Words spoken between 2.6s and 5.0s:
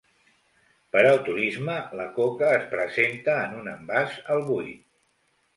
es presenta en un envàs al buit.